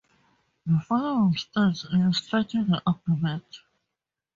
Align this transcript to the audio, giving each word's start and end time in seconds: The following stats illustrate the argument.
The 0.65 0.79
following 0.87 1.35
stats 1.35 1.85
illustrate 1.93 2.49
the 2.53 2.81
argument. 2.87 3.59